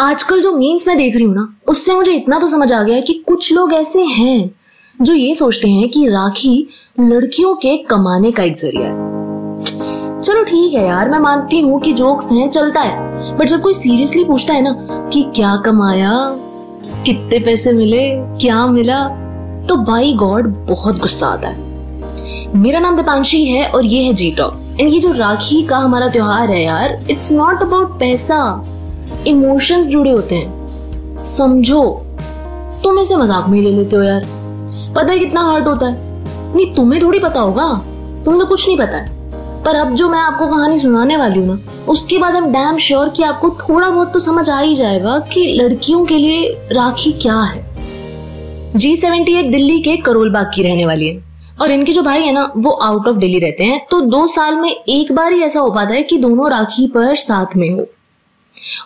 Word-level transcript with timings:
आजकल 0.00 0.40
जो 0.40 0.50
मीम्स 0.52 0.86
मैं 0.88 0.96
देख 0.96 1.14
रही 1.14 1.24
हूँ 1.24 1.34
ना, 1.34 1.46
उससे 1.68 1.94
मुझे 1.94 2.12
इतना 2.12 2.38
तो 2.38 2.46
समझ 2.46 2.72
आ 2.72 2.82
गया 2.82 2.94
है 2.94 3.02
कि 3.02 3.12
कुछ 3.28 3.52
लोग 3.52 3.72
ऐसे 3.72 4.02
हैं 4.04 4.50
जो 4.98 5.14
ये 5.14 5.34
सोचते 5.34 5.68
हैं 5.68 5.88
कि 5.90 6.06
राखी 6.08 6.68
लड़कियों 7.00 7.54
के 7.54 7.76
कमाने 7.84 8.32
का 8.32 8.42
एक 8.42 8.56
ज़रिया 8.56 8.88
है। 8.88 10.20
चलो 10.20 10.42
ठीक 10.44 10.74
है 10.74 10.84
यार, 10.86 11.08
मैं 11.10 11.18
मानती 11.18 11.60
हूँ 11.60 11.80
कि 11.80 11.92
जोक्स 11.92 12.30
हैं, 12.32 12.48
चलता 12.50 12.80
है। 12.80 13.36
बट 13.38 13.48
जब 13.48 13.62
कोई 13.62 13.74
सीरियसली 13.74 14.24
पूछता 14.24 14.54
है 14.54 14.62
ना 14.62 15.08
कि 15.12 15.22
क्या 15.36 15.56
कमाया, 15.56 16.12
कितने 17.06 17.38
पैसे 17.38 17.72
मिले, 17.72 18.06
क्या 18.40 18.66
मिला 18.66 19.02
तो 19.68 19.76
बाई 19.84 20.12
गॉड 20.14 20.54
बहुत 20.68 20.98
गुस्सा 20.98 21.26
आता 21.28 21.48
है। 21.48 22.54
मेरा 22.56 22.80
नाम 22.80 22.96
दीपांशी 22.96 23.44
है 23.44 23.68
और 23.70 23.86
ये 23.86 24.02
है 24.02 24.12
जी 24.12 24.30
टॉक 24.38 24.80
एंड 24.80 24.92
ये 24.92 25.00
जो 25.00 25.12
राखी 25.14 25.62
का 25.62 25.78
हमारा 25.78 26.08
त्योहार 26.08 26.50
है 26.50 26.62
यार 26.64 27.04
इट्स 27.10 27.32
नॉट 27.32 27.62
अबाउट 27.62 27.98
पैसा। 28.00 28.42
इमोशंस 29.26 29.88
जुड़े 29.88 30.10
होते 30.10 30.34
हैं। 30.34 31.22
समझो। 31.22 32.02
तुम 32.84 32.98
इसे 32.98 33.16
मज़ाक 33.16 33.48
में 33.48 33.62
ले 33.62 33.70
लेते 33.70 33.96
हो 33.96 34.02
यार। 34.02 34.26
पता 34.96 35.12
है 35.12 35.18
कितना 35.18 35.40
हर्ट 35.40 35.66
होता 35.66 35.86
है। 35.86 35.94
नहीं, 36.54 36.74
तुम्हें 36.74 37.02
थोड़ी 37.02 37.18
पता 37.18 37.40
होगा। 37.40 37.68
तुम्हें 38.24 38.40
तो 38.40 38.46
कुछ 38.46 38.66
नहीं 38.66 38.78
पता 38.78 38.96
है। 38.96 39.14
पर 39.64 39.76
अब 39.76 39.94
जो 39.94 40.08
मैं 40.08 40.18
आपको 40.18 40.46
कहानी 40.46 40.78
सुनाने 40.78 41.16
वाली 41.16 41.38
हूँ 41.38 41.46
ना, 41.46 41.84
उसके 41.88 42.18
बाद 42.18 42.34
हम 42.34 42.52
डैम 42.52 42.76
श्योर 42.76 43.08
कि 43.08 43.22
आपको 43.22 43.50
थोड़ा 43.50 43.90
बहुत 43.90 44.12
तो 44.12 44.20
समझ 44.20 44.50
आ 44.50 44.60
ही 44.60 44.74
जाएगा 44.74 45.18
कि 45.18 45.52
लड़कियों 45.52 46.04
के 46.04 46.18
लिए 46.18 46.48
राखी 46.72 47.12
क्या 47.12 47.40
है। 47.40 47.64
जी 48.76 48.96
सेवेंटी 48.96 49.32
एट 49.32 49.50
दिल्ली 49.52 49.80
के 49.80 49.96
करोल 49.96 50.30
बाग 50.30 50.50
की 50.54 50.62
रहने 50.62 50.86
वाली 50.86 51.08
है। 51.08 51.24
और 51.62 51.70
इनके 51.70 51.92
जो 51.92 52.02
भाई 52.02 52.22
है 52.22 52.32
ना, 52.32 52.52
वो 52.56 52.70
आउट 52.70 53.08
ऑफ़ 53.08 53.16
दिल्ली 53.16 53.38
रहते 53.38 53.64
हैं। 53.64 53.86
तो 53.90 54.00
दो 54.00 54.26
साल 54.26 54.56
में 54.56 54.70
एक 54.70 55.12
बार 55.12 55.32
ही 55.32 55.42
ऐसा 55.42 55.60
हो 55.60 55.70
पाता 55.70 55.94
है 55.94 56.02
कि 56.02 56.18
दोनों 56.18 56.50
राखी 56.50 56.86
पर 56.86 57.14
साथ 57.14 57.56
में 57.56 57.70
हो। 57.70 57.86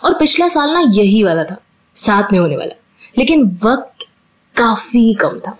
और 0.03 0.13
पिछला 0.13 0.47
साल 0.47 0.73
ना 0.73 0.83
यही 0.89 1.23
वाला 1.23 1.43
था, 1.43 1.57
साथ 1.95 2.31
में 2.33 2.39
होने 2.39 2.57
वाला। 2.57 2.75
लेकिन 3.17 3.45
वक्त 3.63 4.05
काफ़ी 4.55 5.13
कम 5.13 5.39
था। 5.39 5.57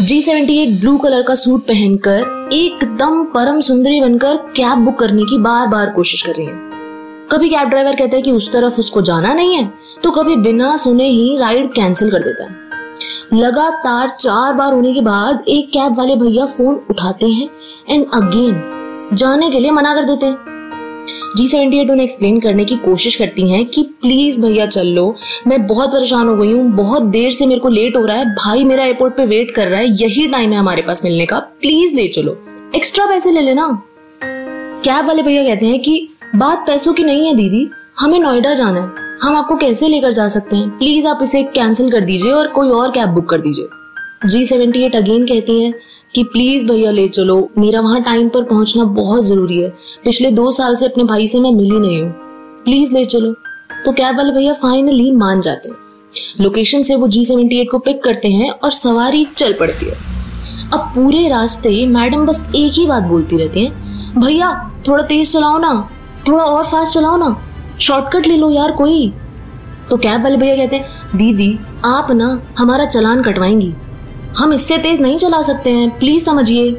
G 0.00 0.20
seventy 0.22 0.56
eight 0.58 0.80
blue 0.80 0.96
colour 0.98 1.22
का 1.22 1.34
सूट 1.34 1.62
पहनकर 1.62 2.50
एकदम 2.52 3.24
परम 3.24 3.60
सुंदरी 3.60 4.00
बनकर 4.00 4.36
कैब 4.56 4.78
बुक 4.78 4.98
करने 4.98 5.24
की 5.24 5.38
बार 5.38 5.66
बार 5.66 5.90
कोशिश 5.90 6.22
कर 6.22 6.34
रही 6.34 6.46
है। 6.46 6.62
कभी 7.32 7.48
कैब 7.48 7.68
ड्राइवर 7.68 7.96
कहता 7.96 8.16
है 8.16 8.22
कि 8.22 8.32
उस 8.32 8.50
तरफ़ 8.52 8.78
उसको 8.78 9.02
जाना 9.02 9.32
नहीं 9.34 9.54
है 9.56 9.72
तो 10.02 10.10
कभी 10.10 10.36
बिना 10.36 10.76
सुने 10.76 11.08
ही 11.08 11.36
राइड 11.38 11.72
कैंसिल 11.72 12.10
कर 12.10 12.22
देता 12.22 12.44
है। 12.44 12.62
लगातार 13.34 14.08
चार 14.10 14.52
बार 14.54 14.72
होने 14.72 14.92
के 14.94 15.00
बाद 15.00 15.44
एक 15.48 15.68
कैब 15.68 15.96
वाले 15.98 16.16
भैया 16.16 16.46
फ़ोन 16.46 16.74
उठाते 16.90 17.28
हैं 17.28 17.48
एंड 17.90 18.06
अगेन 18.14 19.10
जाने 19.12 19.50
के 19.50 19.60
लिए 19.60 19.70
मना 19.70 19.94
कर 19.94 20.04
देते 20.04 20.26
हैं। 20.26 20.53
जी 21.36 21.48
सेवेंटी 21.48 21.78
एट 21.78 21.90
उन्हें 21.90 22.04
एक्सप्लेन 22.04 22.40
करने 22.40 22.64
की 22.64 22.76
कोशिश 22.76 23.16
करती 23.16 23.50
हैं 23.50 23.66
कि 23.66 23.82
प्लीज़ 23.82 24.40
भैया 24.40 24.66
चल 24.66 24.86
लो। 24.86 25.16
मैं 25.46 25.66
बहुत 25.66 25.88
परेशान 25.88 26.28
हो 26.28 26.36
गई 26.36 26.52
हूँ। 26.52 26.70
बहुत 26.70 27.02
देर 27.02 27.30
से 27.30 27.46
मेरे 27.46 27.60
को 27.60 27.68
लेट 27.68 27.96
हो 27.96 28.04
रहा 28.04 28.16
है। 28.16 28.24
भाई 28.24 28.64
मेरा 28.64 28.84
एयरपोर्ट 28.84 29.16
पे 29.16 29.26
वेट 29.26 29.50
कर 29.50 29.68
रहा 29.68 29.80
है। 29.80 29.86
यही 29.88 30.26
टाइम 30.26 30.52
है 30.52 30.58
हमारे 30.58 30.82
पास 30.82 31.04
मिलने 31.04 31.26
का। 31.26 31.38
प्लीज़ 31.38 31.94
ले 31.94 32.08
चलो। 32.08 32.42
एक्स्ट्रा 32.76 33.06
पैसे 33.06 33.30
ले 33.30 33.40
लेना। 33.40 33.82
कैब 34.84 35.06
वाले 35.06 35.22
भैया 35.22 35.44
कहते 35.44 35.66
हैं 35.66 35.82
कि, 35.82 36.08
बात 36.36 36.64
पैसों 36.66 36.92
की 36.92 37.02
नहीं 37.02 37.26
है, 37.26 37.34
दीदी। 37.34 37.68
हमें 38.00 38.18
नोएडा 38.18 38.54
जाना 38.54 38.80
है। 38.80 39.18
हम 39.22 39.36
आपको 39.36 39.56
कैसे 39.56 39.88
लेकर 39.88 40.12
जा 40.12 40.28
सकते 40.28 40.56
हैं? 40.56 40.78
प्लीज़ 40.78 41.06
आप 41.06 41.18
इसे 41.22 41.42
कैंसिल 41.42 41.90
कर 41.90 42.00
दीजिए 42.00 42.32
और 42.32 42.46
कोई 42.46 42.68
और 42.68 42.90
कैब 42.90 43.08
बुक 43.08 43.28
कर 43.28 43.38
दीजिए। 43.38 43.66
जी 44.26 44.46
सेवेंटी 44.46 44.82
एट 44.82 44.94
अगेन 44.96 45.26
कहती 45.26 45.64
हैं 45.64 45.74
कि 46.14 46.22
प्लीज़ 46.24 46.64
भैया 46.66 46.90
ले 46.90 47.08
चलो, 47.08 47.48
मेरा 47.58 47.80
वहाँ 47.80 48.02
टाइम 48.02 48.28
पर 48.28 48.42
पहुँचना 48.42 48.84
बहुत 48.84 49.24
ज़रूरी 49.24 49.62
है। 49.62 49.68
पिछले 50.04 50.30
दो 50.30 50.50
साल 50.50 50.76
से 50.76 50.86
अपने 50.86 51.04
भाई 51.04 51.26
से 51.28 51.40
मैं 51.40 51.50
मिली 51.50 51.80
नहीं 51.80 52.02
हूँ। 52.02 52.10
प्लीज़ 52.64 52.94
ले 52.94 53.04
चलो। 53.04 53.32
तो 53.84 53.92
कैब 53.92 54.16
वाले 54.16 54.32
भैया 54.32 54.52
फाइनली 54.52 55.10
मान 55.12 55.40
जाते 55.40 55.68
हैं। 55.68 55.76
लोकेशन 56.40 56.82
से 56.82 56.96
वो 56.96 57.08
जी 57.08 57.24
सेवेंटी 57.24 57.60
एट 57.60 57.70
को 57.70 57.78
पिक 57.78 58.02
करते 58.02 58.28
हैं 58.28 58.50
और 58.50 58.70
सवारी 58.70 59.26
चल 59.36 59.52
पड़ती 59.52 59.86
है। 59.86 59.96
अब 60.72 60.80
पूरे 60.94 61.28
रास्ते 61.28 61.86
मैडम 61.86 62.26
बस 62.26 62.42
एक 62.56 62.72
ही 62.72 62.86
बात 62.86 63.02
बोलती 63.02 63.36
रहती 63.36 63.64
हैं, 63.64 63.72
भैया, 64.20 64.70
थोड़ा 64.88 65.04
तेज 65.04 65.32
चलाओ 65.32 65.58
ना, 65.58 65.88
थोड़ा 66.28 66.44
और 66.44 66.64
फास्ट 66.64 66.94
चलाओ 66.94 67.16
ना 67.16 67.36
शॉर्टकट 67.80 68.26
ले 68.26 68.36
लो 68.36 68.50
यार 68.50 68.72
कोई। 68.72 69.12
तो 69.90 69.96
कैब 69.96 70.22
वाले 70.22 70.36
भैया 70.36 70.56
कहते 70.56 70.76
हैं, 70.76 70.86
दीदी, 71.16 71.58
आप 71.84 72.10
ना 72.10 72.42
हमारा 72.58 72.84
चलान 72.84 73.22
कटवाएँगी। 73.22 73.74
हम 74.38 74.52
इससे 74.52 74.78
तेज 74.78 75.00
नहीं 75.00 75.18
चला 75.18 75.42
सकते 75.42 75.70
हैं 75.70 75.98
प्लीज़ 75.98 76.24
समझिए। 76.24 76.70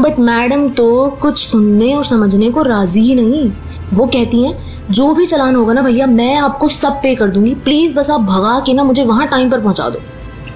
बट 0.00 0.18
मैडम 0.18 0.68
तो 0.68 1.08
कुछ 1.22 1.38
सुनने 1.38 1.94
और 1.94 2.04
समझने 2.04 2.50
को 2.50 2.62
राज़ी 2.62 3.00
ही 3.00 3.14
नहीं। 3.14 3.50
वो 3.92 4.06
कहती 4.06 4.42
हैं, 4.42 4.56
जो 4.90 5.14
भी 5.14 5.26
चलान 5.26 5.56
होगा 5.56 5.72
ना 5.72 5.82
भैया, 5.82 6.06
मैं 6.06 6.36
आपको 6.36 6.68
सब 6.68 6.92
पे 6.92 7.14
कर 7.14 7.30
दूँगी। 7.30 7.54
प्लीज़ 7.54 7.94
बस 7.94 8.10
आप 8.10 8.20
भगा 8.20 8.58
के 8.60 8.74
ना 8.74 8.84
मुझे 8.84 9.04
वहाँ 9.04 9.26
टाइम 9.26 9.50
पर 9.50 9.60
पहुँचा 9.60 9.88
दो। 9.88 9.98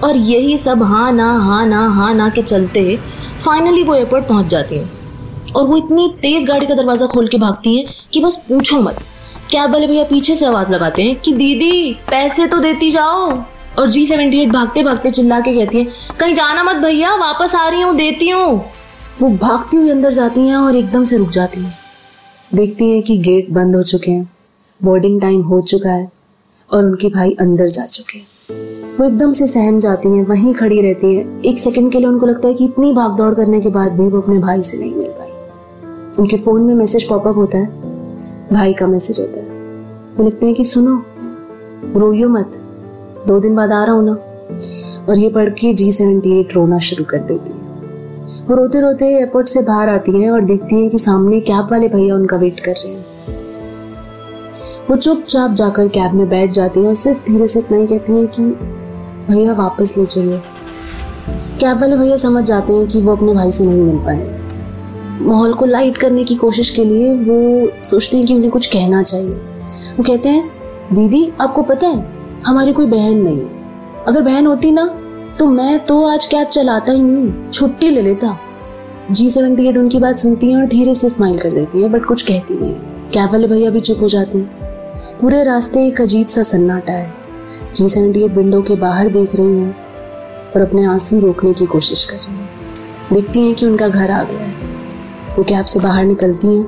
और 0.07 0.17
यही 0.17 0.57
सब 0.57 0.83
हाँ 0.83 1.11
ना 1.11 1.31
हाँ 1.33 1.65
ना 1.65 1.87
हाँ 1.87 2.13
ना 2.13 2.29
के 2.29 2.41
चलते 2.41 2.97
फाइनली 3.45 3.83
वो 3.83 3.95
एयरपोर्ट 3.95 4.27
पहुँच 4.27 4.45
जाती 4.45 4.77
हैं। 4.77 5.53
और 5.53 5.67
वो 5.67 5.77
इतनी 5.77 6.13
तेज 6.21 6.47
गाड़ी 6.47 6.65
का 6.65 6.75
दरवाज़ा 6.75 7.07
खोल 7.07 7.27
के 7.27 7.37
भागती 7.37 7.77
हैं 7.77 7.93
कि 8.13 8.19
बस 8.19 8.45
पूछो 8.49 8.81
मत। 8.81 8.99
कैब 9.51 9.71
वाले 9.71 9.87
भैया 9.87 10.03
पीछे 10.03 10.35
से 10.35 10.45
आवाज़ 10.45 10.71
लगाते 10.71 11.03
हैं 11.03 11.15
कि, 11.15 11.33
दीदी, 11.33 11.93
पैसे 12.09 12.47
तो 12.47 12.59
देती 12.59 12.91
जाओ। 12.91 13.43
और 13.79 13.89
जी 13.89 14.05
सेवेंटी 14.05 14.41
एट 14.41 14.49
भागते 14.49 14.83
भागते 14.83 15.11
चिल्ला 15.11 15.39
के 15.39 15.53
कहती 15.55 15.77
है, 15.77 15.87
कहीं 16.19 16.33
जाना 16.33 16.63
मत 16.63 16.75
भैया, 16.75 17.15
वापस 17.15 17.55
आ 17.55 17.69
रही 17.69 17.81
हूँ, 17.81 17.95
देती 17.95 18.29
हूँ। 18.29 18.65
वो 19.21 19.29
भागती 19.29 19.77
हुई 19.77 19.89
अंदर 19.89 20.11
जाती 20.11 20.47
हैं 20.47 20.55
और 20.55 20.75
एकदम 20.75 21.03
से 21.03 21.17
रुक 21.17 21.29
जाती 21.29 21.61
हैं। 21.61 21.77
देखती 22.55 22.91
हैं 22.91 23.03
कि 23.03 23.17
गेट 23.17 23.49
बंद 23.49 23.75
हो 23.75 23.83
चुके 23.83 24.11
हैं 24.11 24.29
बोर्डिंग 24.83 25.21
टाइम 25.21 25.41
हो 25.41 25.61
चुका 25.61 25.89
है 25.89 26.11
और 26.71 26.85
उनके 26.85 27.09
भाई 27.09 27.31
अंदर 27.31 27.67
जा 27.67 27.85
चुके 27.85 28.17
हैं। 28.17 28.27
वो 28.97 29.05
एकदम 29.05 29.31
से 29.31 29.47
सहम 29.47 29.79
जाती 29.79 30.09
हैं, 30.09 30.25
वहीं 30.25 30.53
खड़ी 30.53 30.81
रहती 30.81 31.15
हैं। 31.15 31.41
एक 31.41 31.57
सेकंड 31.57 31.91
के 31.91 31.97
लिए 31.97 32.07
उनको 32.07 32.25
लगता 32.25 32.47
है 32.47 32.53
कि 32.53 32.65
इतनी 32.65 32.93
भाग 32.93 33.17
दौड़ 33.17 33.33
करने 33.35 33.59
के 33.59 33.69
बाद 33.69 33.91
भी 33.91 34.07
वो 34.07 34.21
अपने 34.21 34.39
भाई 34.39 34.61
से 34.61 34.77
नहीं 34.77 34.95
मिल 34.95 35.07
पाई। 35.07 35.29
उनके 36.19 36.37
फ़ोन 36.37 36.61
में 36.61 36.75
मैसेज 36.75 37.03
पॉपअप 37.03 37.35
होता 37.35 37.57
है, 37.57 37.65
भाई 38.53 38.73
का 38.73 38.87
मैसेज 38.87 39.19
होता 39.19 39.39
है। 39.39 39.45
वो 40.17 40.23
लिखते 40.23 40.45
हैं 40.45 40.55
कि, 40.55 40.63
सुनो, 40.63 41.03
रोइयो 41.99 42.29
मत 42.29 42.66
दो 43.27 43.39
दिन 43.39 43.55
बाद 43.55 43.71
आ 43.71 43.83
रहा 43.83 43.95
हूँ 43.95 44.05
ना। 44.05 44.13
और 45.09 45.19
ये 45.19 45.29
पढ़ 45.29 45.49
के 45.49 45.73
जी 45.73 45.91
सेवेंटी 45.91 46.39
एट 46.39 46.53
रोना 46.53 46.79
शुरू 46.79 47.03
कर 47.03 47.17
देती 47.17 47.49
है। 47.49 47.67
वो 48.45 48.55
रोते 48.55 48.81
रोते 48.81 49.05
एयरपोर्ट 49.17 49.47
से 49.47 49.61
बाहर 49.61 49.89
आती 49.89 50.23
है 50.23 50.31
और 50.31 50.41
देखती 50.41 50.83
है 50.83 50.89
कि 50.89 50.97
सामने 50.97 51.39
कैब 51.39 51.67
वाले 51.71 51.87
भैया 51.87 52.15
उनका 52.15 52.37
वेट 52.37 52.59
कर 52.59 52.71
रहे 52.71 52.93
हैं। 52.93 53.05
वो 54.89 54.95
चुपचाप 54.95 55.51
जाकर 55.51 55.87
कैब 55.87 56.13
में 56.13 56.29
बैठ 56.29 56.51
जाती 56.51 56.79
है 56.79 56.87
और 56.87 56.93
सिर्फ़ 56.93 57.31
धीरे 57.31 57.47
से 57.47 57.59
इतना 57.59 57.77
ही 57.77 57.87
कहती 57.87 58.13
है 58.13 58.25
कि, 58.25 58.43
भैया, 59.29 59.53
वापस 59.53 59.97
ले 59.97 60.05
चलिए। 60.05 60.41
कैब 61.59 61.81
वाले 61.81 61.97
भैया 61.97 62.17
समझ 62.17 62.43
जाते 62.43 62.73
हैं 62.73 62.87
कि 62.87 63.01
वो 63.01 63.11
अपने 63.11 63.33
भाई 63.33 63.51
से 63.51 63.65
नहीं 63.65 63.81
मिल 63.81 63.97
पाए। 63.97 64.39
माहौल 65.21 65.53
को 65.53 65.65
लाइट 65.65 65.97
करने 65.97 66.23
की 66.23 66.35
कोशिश 66.35 66.69
के 66.69 66.85
लिए 66.85 67.15
वो 67.15 67.69
सोचते 67.83 68.17
हैं 68.17 68.25
कि 68.25 68.35
उन्हें 68.35 68.51
कुछ 68.51 68.65
कहना 68.65 69.03
चाहिए। 69.03 69.35
वो 69.97 70.03
कहते 70.03 70.29
हैं, 70.29 70.49
दीदी, 70.93 71.33
आपको 71.41 71.61
पता 71.61 71.87
है 71.87 72.16
हमारी 72.45 72.73
कोई 72.73 72.85
बहन 72.85 73.17
नहीं 73.17 73.37
है। 73.37 74.03
अगर 74.07 74.21
बहन 74.21 74.45
होती 74.45 74.71
ना 74.71 74.85
तो 75.39 75.45
मैं 75.45 75.85
तो 75.85 76.01
आज 76.03 76.25
कैब 76.25 76.47
चलाता 76.47 76.91
ही 76.91 77.01
नहीं, 77.01 77.49
छुट्टी 77.49 77.89
ले 77.89 78.01
लेता। 78.01 78.37
जी 79.11 79.29
सेवेंटी 79.29 79.67
एट 79.67 79.77
उनकी 79.77 79.99
बात 79.99 80.17
सुनती 80.17 80.51
है 80.51 80.57
और 80.57 80.65
धीरे 80.65 80.95
से 80.95 81.09
स्माइल 81.09 81.37
कर 81.37 81.49
देती 81.49 81.81
है 81.81 81.89
बट 81.89 82.05
कुछ 82.05 82.21
कहती 82.21 82.53
नहीं 82.53 82.73
कैब 83.13 83.31
वाले 83.31 83.47
भैया 83.47 83.69
भी 83.69 83.79
चुप 83.79 84.01
हो 84.01 84.07
जाते 84.07 84.37
हैं। 84.37 85.17
पूरे 85.21 85.43
रास्ते 85.43 85.85
एक 85.87 86.01
अजीब 86.01 86.27
सा 86.27 86.43
सन्नाटा 86.43 86.93
है। 86.93 87.13
जी 87.75 87.87
सेवेंटी 87.89 88.23
एट 88.25 88.31
विंडो 88.31 88.61
के 88.61 88.75
बाहर 88.75 89.09
देख 89.09 89.35
रही 89.35 89.59
हैं 89.59 89.75
और 90.55 90.61
अपने 90.61 90.85
आँसू 90.85 91.19
रोकने 91.19 91.53
की 91.53 91.65
कोशिश 91.65 92.05
कर 92.05 92.17
रही 92.17 92.35
हैं। 92.35 92.49
देखती 93.13 93.45
हैं 93.45 93.53
कि 93.55 93.65
उनका 93.65 93.87
घर 93.87 94.11
आ 94.11 94.23
गया 94.23 94.39
है। 94.39 94.53
वो 95.37 95.43
कैब 95.43 95.65
से 95.65 95.79
बाहर 95.79 96.05
निकलती 96.05 96.47
हैं, 96.47 96.63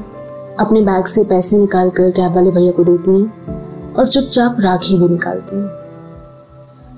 अपने 0.56 0.82
बैग 0.82 1.06
से 1.06 1.24
पैसे 1.24 1.58
निकाल 1.58 1.90
कर 1.90 2.12
कैब 2.12 2.36
वाले 2.36 2.52
भैया 2.52 2.72
को 2.72 2.84
देती 2.84 3.22
हैं। 3.22 3.59
और 3.98 4.08
चुपचाप 4.08 4.58
राखी 4.60 4.98
भी 4.98 5.10
निकालती 5.10 5.56
हैं। 5.56 5.68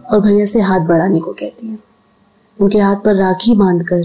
और 0.03 0.19
भैया 0.19 0.45
से 0.45 0.61
हाथ 0.61 0.79
बढ़ाने 0.79 1.19
को 1.19 1.31
कहती 1.31 1.67
हैं। 1.67 1.77
उनके 2.59 2.79
हाथ 2.79 2.95
पर 2.95 3.15
राखी 3.15 3.55
बांधकर 3.55 4.01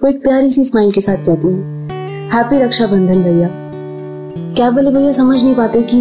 वो 0.00 0.08
एक 0.08 0.22
प्यारी 0.22 0.50
सी 0.50 0.64
स्माइल 0.64 0.90
के 0.92 1.00
साथ 1.00 1.16
कहती 1.16 1.48
हैं 1.48 2.30
हैप्पी 2.30 2.58
रक्षाबंधन 2.58 3.22
भैया। 3.22 3.48
कैब 4.56 4.74
वाले 4.76 4.90
भैया 4.90 5.12
समझ 5.12 5.42
नहीं 5.42 5.54
पाते 5.54 5.82
कि 5.82 5.98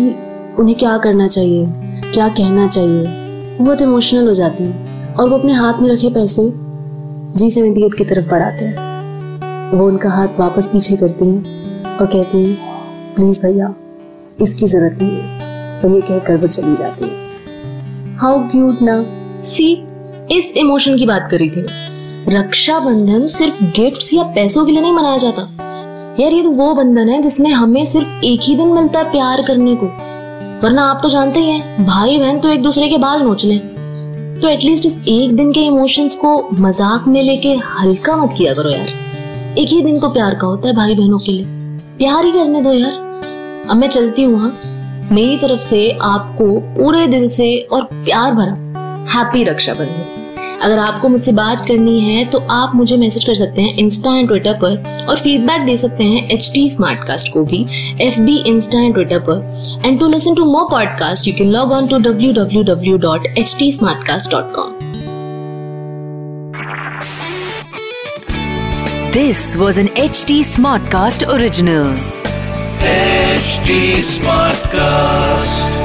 उन्हें 0.59 0.77
क्या 0.77 0.97
करना 0.97 1.27
चाहिए, 1.27 1.65
क्या 2.13 2.27
कहना 2.29 2.67
चाहिए? 2.67 3.57
बहुत 3.57 3.81
इमोशनल 3.81 4.27
हो 4.27 4.33
जाते 4.33 4.63
हैं 4.63 5.15
और 5.15 5.29
वो 5.29 5.37
अपने 5.37 5.53
हाथ 5.53 5.81
में 5.81 5.89
रखे 5.89 6.09
पैसे 6.09 6.51
जी 7.33 7.49
सेवेंटी 7.51 7.85
एट 7.85 7.97
की 7.97 8.05
तरफ़ 8.05 8.29
बढ़ाते 8.29 8.65
हैं। 8.65 9.71
वो 9.71 9.87
उनका 9.87 10.09
हाथ 10.09 10.39
वापस 10.39 10.67
पीछे 10.67 10.95
करती 10.97 11.29
हैं 11.29 11.97
और 11.97 12.05
कहती 12.05 12.45
हैं 12.45 13.15
प्लीज़ 13.15 13.41
भैया, 13.41 13.73
इसकी 14.41 14.67
ज़रूरत 14.67 14.97
नहीं 15.01 15.17
है। 15.17 15.48
और 15.79 15.91
ये 15.91 16.01
कहकर 16.01 16.37
वो 16.37 16.47
चली 16.47 16.75
जाती 16.75 17.05
है। 17.05 18.17
हाउ 18.17 18.39
क्यूट 18.49 18.81
ना। 18.81 19.01
सी 19.43 19.71
इस 20.31 20.51
इमोशन 20.57 20.97
की 20.97 21.05
बात 21.05 21.27
करी 21.31 21.49
थी 21.49 21.65
रक्षाबंधन 22.29 23.25
सिर्फ़ 23.27 23.63
गिफ्ट्स 23.75 24.13
या 24.13 24.23
पैसों 24.35 24.65
के 24.65 24.71
लिए 24.71 24.81
नहीं 24.81 24.91
मनाया 24.93 25.17
जाता। 25.17 25.41
यार, 26.19 26.33
ये 26.33 26.43
तो 26.43 26.49
वो 26.51 26.73
बंधन 26.75 27.09
है 27.09 27.21
जिसमें 27.21 27.51
हमें 27.51 27.83
सिर्फ़ 27.85 28.25
एक 28.25 28.39
ही 28.43 28.55
दिन 28.55 28.67
मिलता 28.67 28.99
है 28.99 29.11
प्यार 29.11 29.41
करने 29.41 29.75
को। 29.75 29.85
वरना 30.63 30.83
आप 30.83 30.99
तो 31.03 31.09
जानते 31.09 31.39
ही 31.39 31.51
हैं 31.51 31.85
भाई 31.85 32.17
बहन 32.17 32.39
तो 32.39 32.49
एक 32.49 32.63
दूसरे 32.63 32.87
के 32.89 32.97
बाल 32.97 33.21
नोच 33.21 33.45
लें। 33.45 33.59
तो 34.41 34.47
एटलीस्ट 34.47 34.85
इस 34.85 34.95
एक 35.07 35.35
दिन 35.35 35.51
के 35.51 35.61
इमोशंस 35.61 36.15
को 36.15 36.37
मज़ाक 36.55 37.07
में 37.07 37.21
लेके 37.23 37.53
हल्का 37.79 38.15
मत 38.17 38.33
किया 38.37 38.53
करो 38.53 38.69
यार। 38.69 39.57
एक 39.57 39.69
ही 39.69 39.81
दिन 39.81 39.99
तो 39.99 40.09
प्यार 40.09 40.35
का 40.35 40.47
होता 40.47 40.67
है 40.67 40.75
भाई 40.75 40.95
बहनों 40.95 41.19
के 41.19 41.31
लिए। 41.31 41.45
प्यार 41.97 42.25
ही 42.25 42.31
करने 42.31 42.61
दो 42.61 42.73
यार। 42.73 42.91
अब 43.69 43.75
मैं 43.75 43.87
चलती 43.87 44.23
हूँ 44.23 44.41
हाँ। 44.41 44.51
मेरी 45.11 45.37
तरफ़ 45.37 45.59
से 45.59 45.89
आपको 46.01 46.45
पूरे 46.75 47.05
दिल 47.07 47.27
से 47.29 47.57
और 47.71 47.83
प्यार 47.93 48.33
भरा 48.33 49.05
हैप्पी 49.13 49.43
रक्षाबंधन। 49.43 50.15
अगर 50.61 50.77
आपको 50.79 51.09
मुझसे 51.09 51.31
बात 51.31 51.65
करनी 51.67 51.99
है 51.99 52.25
तो 52.25 52.39
आप 52.51 52.71
मुझे 52.75 52.97
मैसेज 52.97 53.25
कर 53.25 53.33
सकते 53.33 53.61
हैं 53.61 53.75
इंस्टा 53.77 54.15
एंड 54.15 54.27
ट्विटर 54.27 54.53
पर 54.63 55.05
और 55.09 55.19
फीडबैक 55.19 55.65
दे 55.65 55.77
सकते 55.77 56.03
हैं 56.03 56.27
एच 56.29 56.51
टी 56.53 56.67
स्मार्ट 56.69 57.03
कास्ट 57.07 57.33
को 57.33 57.43
भी 57.43 57.65
F 58.01 58.19
B 58.21 58.37
Insta 58.47 58.79
and 58.79 58.93
Twitter 58.93 59.19
पर। 59.29 59.81
And 59.85 59.99
to 59.99 60.07
listen 60.07 60.35
to 60.35 60.45
more 60.45 60.67
podcast 60.71 61.27
you 61.27 61.33
can 61.37 61.51
log 61.51 61.71
on 61.71 61.87
to 61.87 61.97
W 61.97 62.31
W 62.33 62.63
W 62.63 62.97
dot 62.97 63.27
H 63.37 63.55
T 63.59 63.71
Smart 63.71 64.07
Cast 64.07 64.31
dot 64.31 64.53
com 64.55 64.77
this 69.13 69.55
was 69.57 69.79
This 69.79 69.79
was 69.79 69.79
an 69.83 69.87
HT 70.01 70.35
Smartcast 70.47 71.23
original. 71.33 71.95
HT 73.39 74.03
Smartcast. 74.03 75.78